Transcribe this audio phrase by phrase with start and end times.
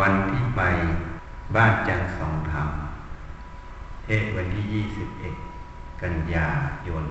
[0.00, 0.62] วันที่ไป
[1.54, 2.68] บ้านจันทร์สองธรรม
[4.04, 4.84] เทศวันที่
[5.34, 6.48] 21 กันยา
[6.88, 7.10] ยน 2560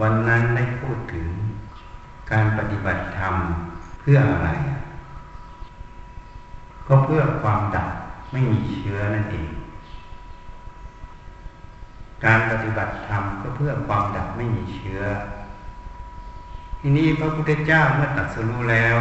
[0.00, 1.28] วันนั้นได้พูดถึง
[2.30, 3.34] การปฏิบัติธรรม
[4.00, 4.48] เพื่ออะไร
[6.86, 7.88] ก็เพื่อความดับ
[8.32, 9.48] ไม่มีเชื้อนั่นเอง
[12.24, 15.00] การปฏิบัติธรรมก็เพื่อความดับไม่มีเชื้อ
[16.84, 18.96] ทีนี้พระพุทธเจ้าเมื่อตรัสรู้แล้ว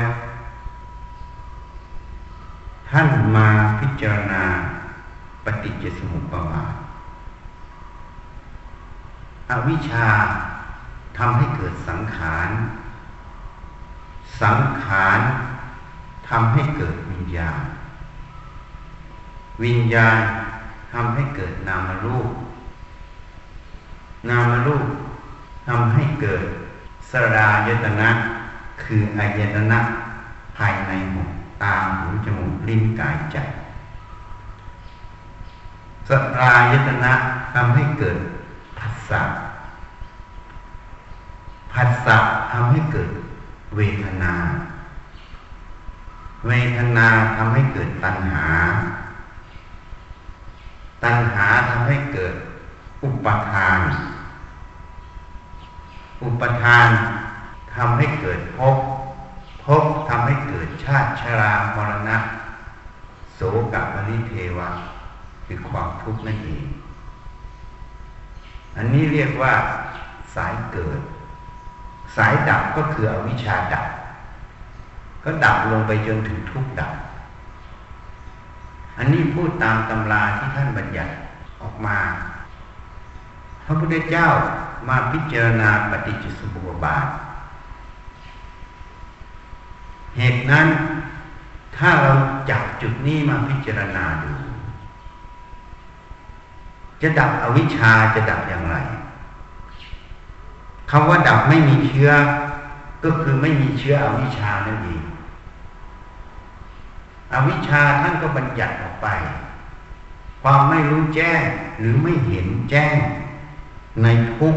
[2.90, 3.50] ท่านมา
[3.80, 4.44] พิจารณา
[5.46, 6.74] ปฏิจจสมุปบาท
[9.50, 10.10] อวิชชา
[11.18, 12.50] ทำให้เกิดสังขาร
[14.42, 15.20] สังขาร
[16.30, 17.62] ทำให้เกิดวิญญาณ
[19.64, 20.20] วิญญาณ
[20.94, 22.30] ทำให้เกิดนามรูป
[24.30, 24.88] นามรูป
[25.68, 26.46] ทำให้เกิด
[27.12, 28.10] สรายตนะ
[28.84, 29.80] คืออายตนะ
[30.58, 31.30] ภายในหก
[31.64, 33.38] ตาหูจมูกลิ้นกายใจ
[36.08, 36.10] ส
[36.42, 37.14] รายตนะ
[37.54, 38.18] ทำให้เกิด
[38.80, 39.22] ผัสสะ
[41.74, 42.18] ผัสสะ
[42.52, 43.10] ทำให้เกิด
[43.76, 44.34] เวทนา
[46.48, 48.48] เวทนาทำให้เกิดตัณหา
[51.04, 52.34] ตัณหาทำให้เกิด
[53.04, 53.80] อุปทาน
[56.24, 56.90] อุปทาน
[57.76, 58.78] ทำให้เกิดภพ
[59.66, 62.18] ภพทำให้เกิดชาติชรามรณะ
[63.34, 63.40] โส
[63.74, 64.70] กปริเทวะ
[65.46, 66.66] คือความทุกข์นั่นเอง
[68.78, 69.54] อันนี้เรียกว่า
[70.36, 71.00] สายเกิด
[72.16, 73.88] สายดับก็คืออวิชชาดับ
[75.24, 76.94] ก็ดับลงไปจนถึงทุกข์ดับ
[78.98, 81.14] อันนี้พูดตามตำราที่ท่านบัญญัติ
[81.62, 81.98] ออกมา
[83.72, 84.28] ระพุทธเจ้า
[84.88, 87.08] มาพิจารณาปฏิจจสมุปบาท
[90.18, 90.68] เหตุนั้น
[91.78, 92.12] ถ้าเรา
[92.50, 94.32] จับจุดนี้มาพิจารณาดู
[97.02, 98.76] จะดับอวิชชาจะดับอย่างไร
[100.92, 102.12] คำว่าดับไม่มีเชื้อ
[103.04, 105.04] ก็คือไม่มีเชื้ออวิชชานั่นเอง
[107.34, 109.08] อวิชชาท่านก็บัญญัติออกไป
[110.44, 111.44] ความไม่รู้แจ้ง
[111.80, 112.98] หรือไม่เห็นแจ้ง
[114.04, 114.08] ใน
[114.38, 114.56] ทุก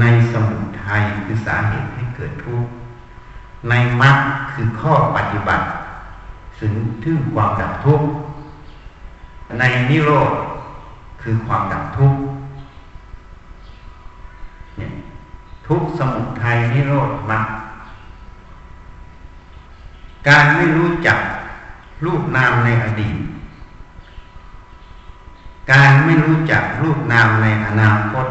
[0.00, 2.70] ในสมุทัยคือสาเหตุให้เกิดทุกข์
[3.68, 4.16] ในมรรค
[4.52, 5.66] คือข้อปฏิบัติ
[6.58, 6.72] ถึง
[7.04, 8.06] ถึงความดับทุกข์
[9.58, 10.32] ในนิโรธ
[11.22, 12.20] คือความดับทุกข์
[14.76, 14.92] เนี่ย
[15.66, 17.46] ทุกสมุทัยนิโรธมรรค
[20.28, 21.18] การไม่รู้จัก
[22.04, 23.16] รูปนามในอดีต
[25.70, 28.26] การไม่รู้จักรูปนามในอนาคต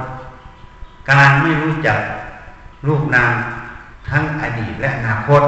[1.12, 2.00] การไม่รู้จัก
[2.88, 3.32] รูปนาม
[4.10, 5.44] ทั้งอดีตและอนาคต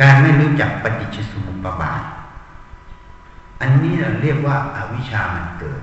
[0.00, 2.02] การไม่รู้จักปฏิจจสมุปบาท
[3.60, 5.82] อันนี้เราเรียกว่าอาวิชามันเกิด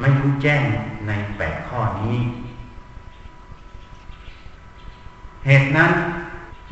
[0.00, 0.62] ไม่รู้แจ้ง
[1.06, 2.18] ในแปดข้อนี้
[5.46, 5.92] เหตุนั้น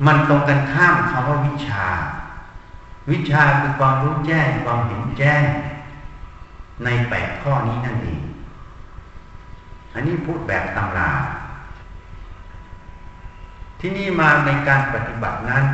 [0.07, 1.85] มันตรงกันข้ามคำว่าวิชา
[3.11, 5.43] วิชาคือความรู้แจ้งความเห็นแจ้ง
[6.85, 8.23] ในแปดข้อนี้นั่นเอง
[9.95, 11.13] อันนี้พูดแบบตำรา
[13.81, 15.65] ที่นี่มาในการปฏิบัตินั้น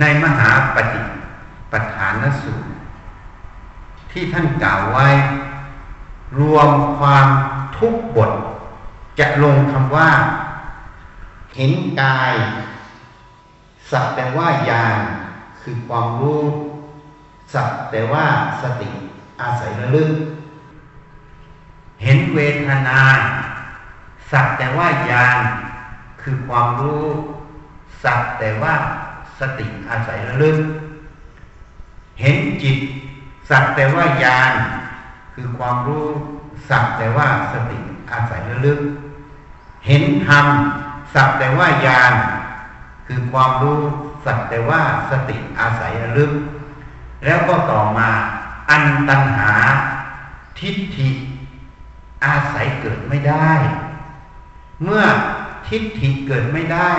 [0.00, 1.00] ในมหาปฏิ
[1.72, 2.68] ปฐานสูตร
[4.10, 5.08] ที่ท่านกล่าวไว้
[6.40, 6.68] รวม
[6.98, 7.26] ความ
[7.76, 8.32] ทุกบท
[9.18, 10.10] จะลงคำว่า
[11.56, 12.32] เห็นกาย
[13.90, 14.98] สักแต่ว่ายาน
[15.68, 16.42] คือความรู้
[17.54, 18.26] สักแต่ว่า
[18.62, 18.90] สติ
[19.40, 20.10] อาศัยระลึก
[22.02, 23.00] เห็นเวทนา
[24.32, 25.38] สักแต่ว่ายาน
[26.22, 27.04] คือความรู้
[28.04, 28.74] สักแต่ว่า
[29.38, 30.58] สติอาศัยระลึก
[32.20, 32.78] เห็นจิต
[33.50, 34.52] สักแต่ว่ายาน
[35.34, 36.06] คือความรู้
[36.70, 37.78] สักแต่ว่าสติ
[38.12, 38.80] อาศัยระลึก
[39.86, 40.46] เห็นธรรม
[41.14, 42.12] สักแต่ว่ายาน
[43.06, 43.82] คือความรู้
[44.26, 44.80] สักแต่ว่า
[45.10, 46.32] สติอาศัยลึก
[47.24, 48.08] แล้วก็ต่อมา
[48.70, 49.52] อันตัณหา
[50.58, 51.10] ทิฏฐิ
[52.24, 53.50] อาศัยเกิดไม่ได้
[54.84, 55.04] เมื่อ
[55.68, 56.90] ทิฏฐิเกิดไม่ได้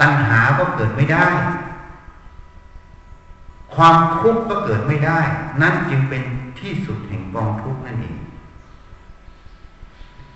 [0.00, 1.26] ตัณหาก็เกิดไม่ได้
[3.74, 5.18] ความทุกข์ก็เกิดไม่ได้
[5.62, 6.22] นั่นจึงเป็น
[6.60, 8.16] ที่สุดแห่งกองทุกข์นั่นเอง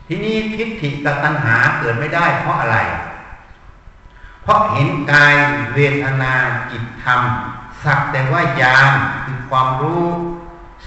[0.06, 2.78] ทีนี้ทิฏฐิกับตัณหาเกิดไม่ได้เพราะอะไร
[4.46, 5.34] เพราะเห็นกาย
[5.74, 6.34] เวทนา
[6.70, 7.20] จิตธรรม
[7.84, 8.92] สักแต่ว่ายาน
[9.24, 10.04] คือความรู้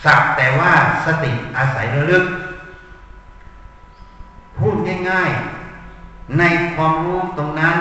[0.04, 0.74] สักแต่ว่า
[1.06, 2.26] สติอาศัยระลึก
[4.58, 4.76] พูด
[5.10, 6.44] ง่ายๆ ใน
[6.76, 7.76] ความรู้ตรงนั้น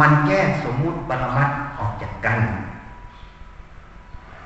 [0.00, 2.38] มันแยกสมมุติปรมัตออกจากกัน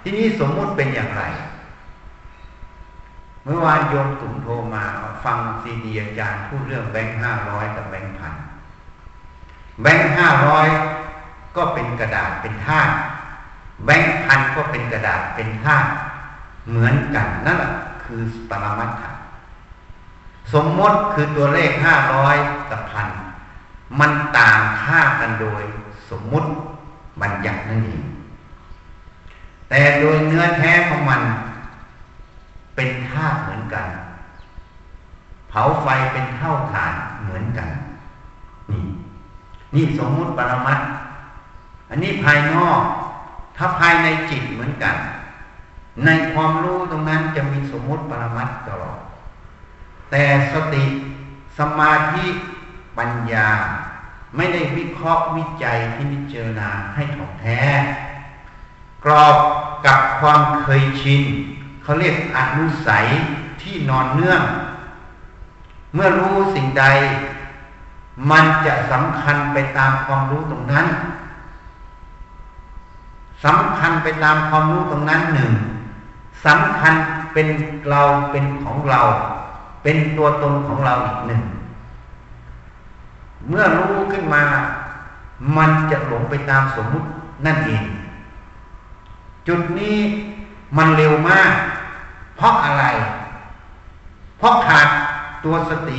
[0.03, 1.23] ที่นี้สมมุติเป็นอย่างไร
[3.45, 4.85] เมื่อวานโยมตุ่มโทรมา
[5.25, 8.35] ฟังซีดีอาจารย์พูดเรื่องแบงค์ห้าร้อยกับแบงค์พัน
[9.83, 10.69] แบงค์ห้าร้อย
[11.57, 12.93] ก็เป็นกระดาษเป็นธาตุ
[13.85, 15.89] แบงค์พันก็เป็นกระดาษเป็นธาตุ
[16.69, 17.73] เหมือนกันนั่นแหละ
[18.05, 18.21] คือ
[18.51, 19.11] ปรมัตถะ
[20.53, 22.37] สมมติคือตัวเลขห้าร้อย
[22.71, 23.09] กับพัน
[24.01, 25.63] มันต่างค่ากันโดย
[26.11, 26.49] สมมุติ
[27.21, 28.03] บัญญัตินั่นเอง
[29.69, 31.23] แต่โดยเนื้อแท้ของมัน
[32.77, 33.87] เป็นธาตุเหมือนกัน
[35.49, 37.69] เผาไฟเป็นเท่าฐานเหมือนกัน
[38.71, 38.85] นี่
[39.77, 40.81] นี่สมมุติปรมัต
[41.91, 42.83] อันนี้ภายนอก
[43.57, 44.97] ถ้าภายในจิตเหมือนกัน
[46.05, 48.99] ในความรู้ตรงนั้นจะมีสมมุติปรมัตตลอด
[50.11, 50.85] แต่สติ
[51.59, 52.27] สมาธิ
[52.99, 53.49] ปัญญา
[54.37, 57.61] ไม่ได้วิเคราะห์วิจัยที่นิจารณาให้ถ่องแท้
[59.05, 59.37] กรอบ
[59.87, 61.23] กับความเคยชิน
[61.83, 63.07] เขาเรียกอนุสัย
[63.63, 64.43] ที่นอนเนื่อง
[65.95, 66.85] เมื่อรู้สิ่งใด
[68.31, 70.87] มันจะสำคัญไปตามความรู้ตรงนั้น
[73.45, 75.53] สำคัญไปตามความรู้ตรงนั้นหนึ่ง
[76.47, 76.95] สำคัญ
[77.33, 77.47] เป็น
[77.91, 79.01] เราเป็นของเรา
[79.83, 81.43] เป็นตัวตนของเราอีกหนึ่ง
[83.49, 84.45] เมื่อรู้ขึ้นมา
[85.57, 87.09] มันจะหลงไปตามสมมุติ
[87.47, 87.83] นั่นเอง
[89.47, 89.97] จุดนี้
[90.77, 91.53] มันเร็วมาก
[92.37, 92.85] เพราะอะไร
[94.39, 94.89] เพราะขาด
[95.45, 95.99] ตัวสติ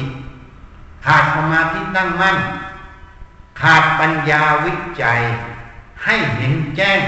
[1.05, 2.37] ขาดสมาธิตั้งมั่น
[3.61, 5.19] ขาดปัญญาวิจัย
[6.03, 6.99] ให้เห็นแจ้ง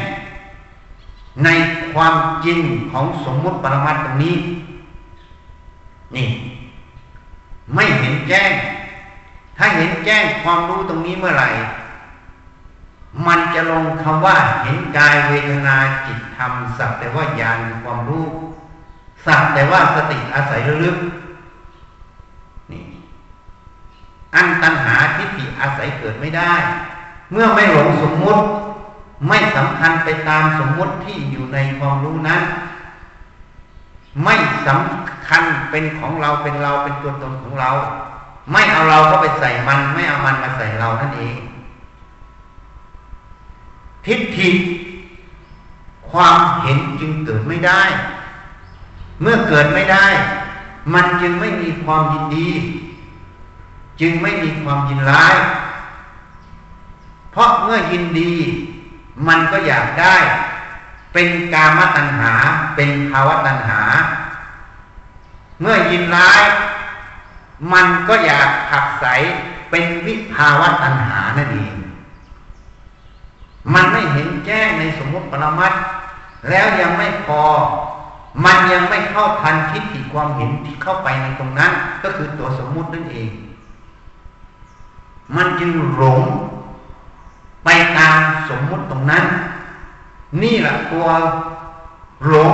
[1.44, 1.50] ใน
[1.94, 2.15] ความ
[2.45, 2.59] จริง
[2.91, 4.36] ของสมมุติปรมัตตรงนี้
[6.15, 6.27] นี่
[7.74, 8.51] ไม่เห็นแจ้ง
[9.57, 11.50] ถ้าเห็นแจ้งความรู้ตรงนี้เมื่อไหร่
[13.27, 15.75] มันจะลงคำว่า เห็นกายเวทนา
[16.06, 18.25] จิตธรรมสักแต่ว่าญาณความรู้
[19.25, 20.97] สักแต่ว่าสติอาศัยลึก
[22.71, 22.83] นี่
[24.35, 26.53] อันตัณหาทิฏฐิอาศัยเกิดไม่ได้
[27.31, 28.41] เมื่อไม่หลงสมมุติ
[29.27, 32.41] ไม่สำคัญไปตามสมมุติที่อยู่ในความรู้นั้น
[34.23, 34.35] ไม่
[34.67, 37.69] สำคัญเป็นของเราเป็นเราเป็นตัวตนของเรา
[38.51, 41.35] ไม่เอาเราก็ไปใส่มัน ไม่เอามันมาใส่เรานั่นเอง
[44.05, 44.51] ทิฏฐิ
[46.09, 47.81] ความเห็นจึงเกิดไม่ได้
[49.21, 50.05] เมื่อเกิดไม่ได้
[50.93, 52.49] มันจึงไม่มีความยินดี
[54.01, 55.36] จึงไม่มีความยินร้าย
[57.31, 58.34] เพราะเมื่อยินดี
[59.28, 60.16] มันก็อยากได้
[61.13, 62.34] เป็นกามตัณหา
[62.75, 63.81] เป็นภาวะตัณหา
[65.62, 66.42] เมื่อยินร้าย
[67.74, 69.06] มันก็อยากผักใส
[69.69, 71.74] เป็นวิภาวะตัณหานั่นเอง
[73.74, 75.74] มันไม่เห็นแจ้งในสมมติปรมัต
[76.50, 77.44] แล้วยังไม่พอ
[78.46, 81.72] มันยังไม่เข้าทันทิฏฐิความเห็นที่เข้าไปในตรงนั้น
[82.04, 83.30] ก็คือตัวสมมุตินั่นเอง
[85.35, 86.21] มันจึงหลง
[87.65, 89.25] ไปตามสมมุติตรงนั้น
[90.41, 91.07] นี่แหละตัว
[92.27, 92.51] หลง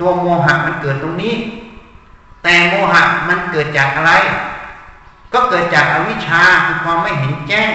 [0.00, 1.34] ตัวโมหะมันเกิดตรงนี้
[2.42, 4.12] แต่โมหะมันเกิดจากอะไร
[5.32, 7.70] ก็เกิดจากอวิชชาคือความไม่เห็นแจ้ง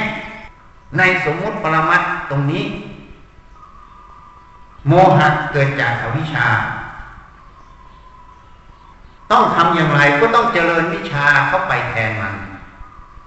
[0.97, 2.65] ในสมมุติปรมัตตรงนี้
[4.87, 6.47] โมหะเกิดจากอวิชชา
[9.31, 12.35] ต้องทำอย่างไรก็ต้องเจริญวิชาเข้าไปแทนมัน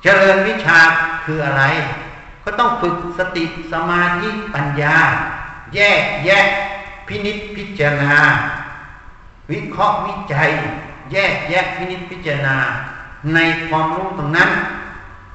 [0.08, 0.78] เจริญวิชา
[1.24, 1.62] คืออะไร
[2.44, 4.96] ก็ต้องฝึกสติสมาธิปัญญา
[5.74, 6.46] แยกแยก
[7.06, 8.16] พินิษพิจารณา
[9.50, 10.50] วิเคราะห์วิจัย
[11.12, 12.56] แยกแยกพินิจพิจารณา
[13.34, 14.50] ในความรู้ตรงนั้น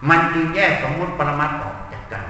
[0.10, 2.24] มันจึงแยกสมมุติปรมัตออกจากกัน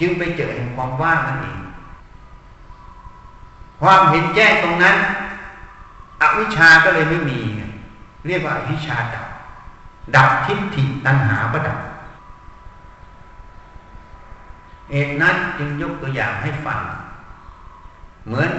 [0.00, 1.58] จึงไปเจอแห่งความว่างนั่นเอง
[3.80, 4.96] ความเห็นแจ้งตรงนั้น
[6.20, 7.38] อวิชาก็เลยไม่มี
[8.26, 9.26] เรียกว่าอวิชาดับ
[10.16, 11.78] ดับทิฏฐิตัณหาประดับ
[14.90, 16.80] เอกนั้นจึงยกตัวอย่างให้ฟัง
[18.26, 18.50] เหมือน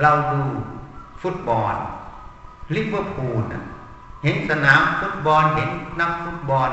[0.00, 0.42] เราดู
[1.22, 1.74] ฟุตบอล
[2.74, 3.42] ลิเวอร์พูล
[4.22, 6.70] เห็นสนามฟุตบอลเห็นนักฟุตบอล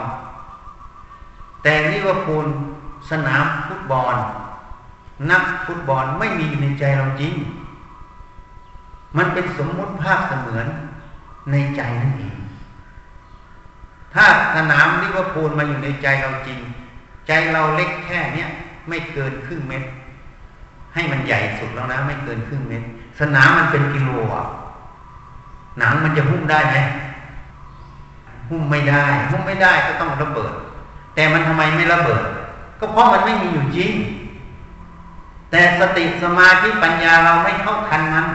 [1.63, 2.46] แต่ลิเวอร์พูล
[3.12, 4.15] สนามฟุตบอล
[5.32, 7.34] นักฟุตบอลไม่มีในใจเราจริง
[9.18, 10.68] มันเป็นสมมุติภาพเสมือน
[11.51, 12.38] ในใจนั่นเอง
[14.15, 16.60] ถ้าสนามลิเวอร์พูลมาอยู่ในใจเราจริง
[17.27, 18.50] ใจเราเล็กแค่เนี้ย
[18.89, 19.88] ไม่เกินครึ่งเมตร
[20.93, 22.88] ให้มันใหญ่สุดแล้วนะ ไม่เกินครึ่งเมตร
[23.20, 24.46] สนามมันเป็นกิโลอะ
[25.79, 26.77] หนังมันจะหุ้มได้ไหม
[28.50, 30.53] หุ้มไม่ได้หุ้มไม่ได้ก็ต้องระเบิด
[31.15, 32.24] แต่มันทำไมไม่ระเบิด
[32.79, 33.91] ก็เพราะมันไม่มีอยู่จริง
[35.51, 38.27] แต่สติสมาธิปัญญาเราไม่เข้าทันมัน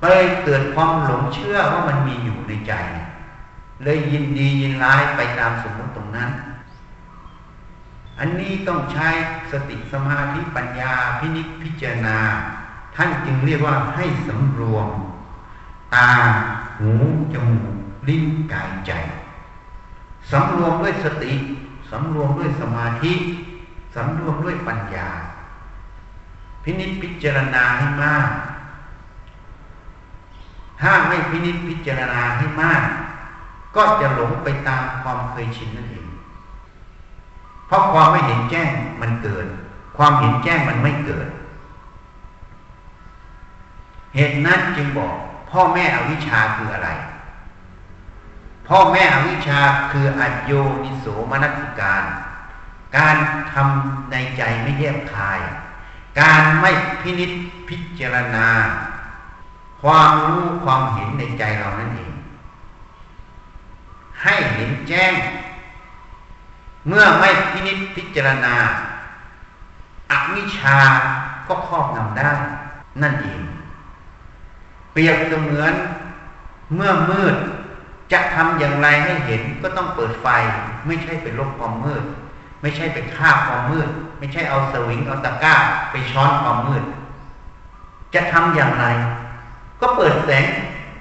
[0.00, 2.72] เลยเกิดความหลงเชื่อว่ามันมีอยู่ในใจ
[3.84, 6.30] เลยยินดียินร้ายไปตามสมมติตรงนั้น
[8.18, 9.08] อันนี้ต้องใช้
[9.52, 12.18] สติสมาธิปัญญาพินิจพิจารณา
[12.96, 14.88] ท่านจึงเรียกว่าให้สำรวม
[15.94, 16.10] ตา
[16.78, 16.92] หู
[17.32, 17.74] จมูก
[18.08, 18.92] ลิ้นกายใจ
[20.30, 21.32] สำรวมด้วยสติ
[21.90, 23.12] สำรวมด้วยสมาธิ
[23.94, 25.08] สำรวมด้วยปัญญา
[26.62, 28.28] พินิจพิจารณาให้มาก
[30.80, 32.82] ถ้าไม่พินิจพิจารณาให้มาก
[33.76, 36.06] ก็จะหลงไปตามความเคยชินนั่นเอง
[37.66, 39.46] เพราะความไม่เห็นแจ้งมันเกิด
[39.96, 41.28] ความเห็นแจ้งมันไม่เกิด
[44.14, 45.14] เหตุนั้นจึงบอก
[45.50, 46.90] พ่อแม่อวิชชาคืออะไร
[48.68, 49.60] พ่อแม่อวิชชา
[49.92, 50.52] คืออัจโย
[50.84, 52.02] นิโสมนัสิการ
[52.96, 53.16] การ
[53.52, 55.40] ทำในใจไม่แยบคาย
[56.20, 57.30] การไม่พินิษ
[57.68, 58.48] พิจารณา
[59.82, 62.15] ความรู้ความเห็นในใจเรานั่นเอง
[64.22, 65.12] ให้เห็นแจ้ง
[66.88, 68.54] เมื่อไม่พินิจพิจารณา
[70.10, 70.76] อวิชา
[71.48, 72.32] ก็ครอบงำได้
[73.02, 73.40] นั่นเอง
[74.92, 75.74] เปรียบเสมือน
[76.74, 77.36] เมื่อมืด
[78.12, 80.26] จะทำอย่างไรให้เห็นก็ต้องเปิดไฟ
[80.86, 82.04] ไม่ใช่ไปลบความมืด
[82.60, 85.54] ไม่ใช่ไปฆ่าความมืด ไม่ใช่เอาสวิงเอาตะกร้า
[85.90, 86.84] ไปช้อนความมืด
[88.14, 88.86] จะทำอย่างไร
[89.80, 90.44] ก็เปิดแสง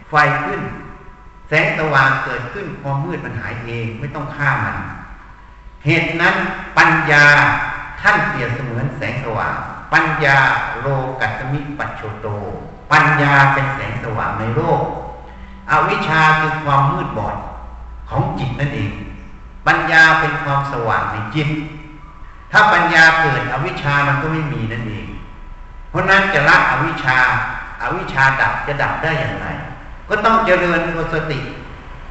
[0.10, 0.60] ไฟขึ้น
[1.50, 4.78] แสงสว่างเกิดขึ้นความมืดมันหายเองไม่ต้องฆ่ามัน
[5.86, 6.36] เหตุนั้น
[6.78, 7.26] ปัญญา
[8.02, 9.56] ท่านเปรียบเสมือนแสงสว่าง
[9.94, 10.38] ปัญญา
[10.82, 10.88] โล
[11.22, 12.28] กัตมิปัจโชโต
[12.92, 14.82] ปัญญาเป็นแสงสว่างในโลก
[15.72, 17.36] อวิชชาคือความมืดบอด
[18.10, 18.92] ของจิตนั่นเอง
[19.68, 21.50] ปัญญาเป็นความสว่างในจิต
[22.52, 25.08] ถ้าปัญญาเกิดอวิชชามันก็ไม่มีนั่นเอง
[25.90, 27.20] เพราะนั้นจะละอวิชชา
[27.82, 29.48] อวิชชาดับจะดับได้อย่างไร
[30.10, 31.40] ก็ต้องเจริญตัวสติ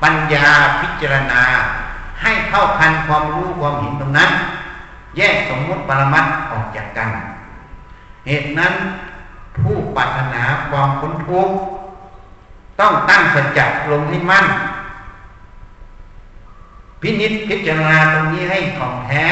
[0.03, 0.47] ปัญญา
[0.81, 1.43] พิจารณา
[2.23, 4.31] ให้เท่าทันความรู้ความเห็นตรงนั้น
[5.17, 7.11] แยกสมมุติปรมัตออกจากกัน
[8.27, 8.75] เหตุนั้น
[9.57, 11.55] ผู้ปรารถนาความพ้นทุกข์
[12.81, 14.47] ต้องตั้งสัจจะลงให้มั่น
[17.01, 19.29] พินิจพิจารณาตรงนี้ให้ของแท้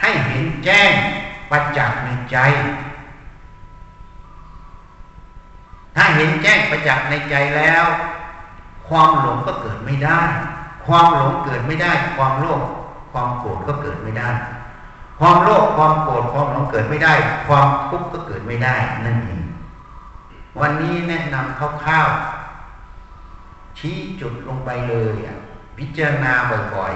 [0.00, 0.92] ให้เห็นแจ้ง
[1.50, 2.36] ประจักษ์ในใจ
[5.96, 7.84] ถ้าเห็นแจ้งประจักษ์ในใจแล้ว
[8.88, 10.20] ความหลงก็เกิดไม่ได้
[10.86, 12.62] ความหลงเกิดไม่ได้ ความโลภ
[13.12, 14.30] ความโกรธก็เกิดไม่ได้
[15.20, 17.14] ความโลภความโกรธความหลงเกิดไม่ได้
[17.48, 19.42] ความทุกข์ก็เกิดไม่ได้นั่นเอง
[20.60, 25.14] วันนี้แนะนำคร่าวๆชี้จุดลงไปเลย
[25.78, 26.32] พิจารณา
[26.74, 26.94] บ่อย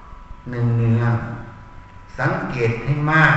[0.00, 1.12] ๆหนึ่งเนือง
[2.18, 3.34] สังเกตให้มาก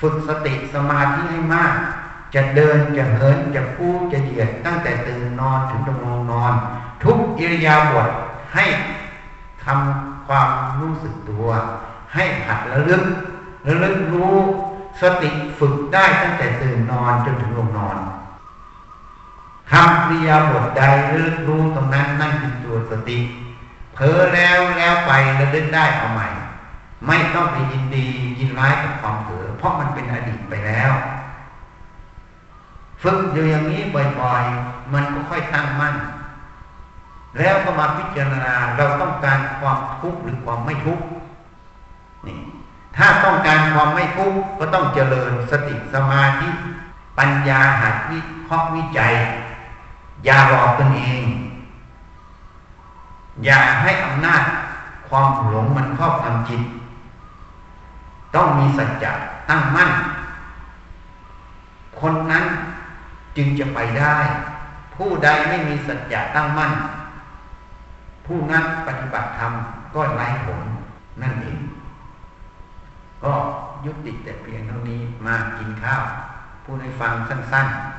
[0.00, 1.74] ฝึกสติสมาธิให้มาก
[2.34, 5.98] จะเดินจะเหินจะพูดจะเหยียดตั้งแต่ตื่นนอนถึงตรง
[6.32, 6.52] นอน
[7.04, 8.08] ทุกอิริยาบถ
[8.54, 8.64] ให้
[9.64, 10.48] ทำความ
[10.80, 11.48] รู้สึกตัว
[12.14, 13.02] ให้หัดระลึก
[13.66, 14.36] ระลึกรู้
[15.02, 17.96] สติฝึกได้ตั้งแต่ตื่นนอนจนถึงลงนอน
[19.72, 23.18] ทำอิริยาบถใดระลึกรู้ตรงนั้นนั่นคือตัวสติ
[23.92, 25.10] เผลอแล้วแล้วไป
[25.40, 26.28] ระลึกได้เอาใหม่
[27.06, 28.08] ไม่ต้องไปยินดี
[28.38, 30.92] ยินร้ายกับความเผลอเพราะมันเป็นอดีตไปแล้ว
[33.02, 35.94] ฝึกอยู่อย่างนี้บ่อยๆ มันก็ค่อยตั้งมั่น
[37.38, 41.04] แล้วก็มาพิจารณาเราต้องการความทุกข์หรือความไม่ทุกข์
[42.26, 42.38] นี่
[42.96, 46.48] ถ้าต้องการความไม่ทุกข์ก็ต้องเจริญสติสมาธิ
[47.18, 49.12] ปัญญาหัดวิเคราะห์วิจัย
[50.24, 51.24] อย่าหลอกตนเอง
[53.44, 54.42] อย่าให้อำนาจ
[55.08, 56.62] ความหลงมันครอบงำจิต
[58.34, 59.12] ต้องมีสัจจะ
[59.48, 59.90] ตั้งมั่น
[62.00, 62.44] คนนั้น
[63.36, 64.16] จึงจะไปได้
[64.96, 66.72] ผู้ใดไม่มีสัจจะตั้งมั่น
[68.26, 69.52] ผู้นั้นปฏิบัติธรรม
[69.94, 70.60] ก็ไร้ผล
[71.22, 71.58] นั่นเอง
[73.22, 73.32] ก็
[73.84, 76.04] ยุติแต่เพียงเท่านี้มากินข้าว
[76.64, 77.91] ผู้ให้ฟังสั้น ๆ